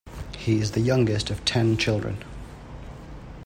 [0.35, 2.23] He is the youngest of ten children.